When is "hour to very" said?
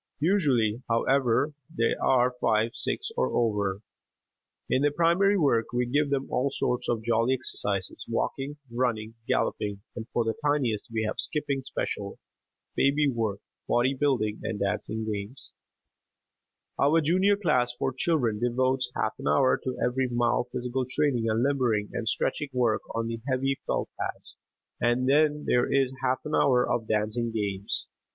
19.27-20.07